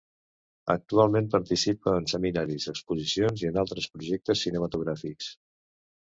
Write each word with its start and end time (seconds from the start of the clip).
Actualment 0.73 1.27
participa 1.33 1.91
en 1.97 2.07
seminaris, 2.13 2.65
exposicions 2.73 3.43
i 3.45 3.49
en 3.51 3.59
altres 3.65 3.89
projectes 3.97 4.41
cinematogràfics. 4.47 5.29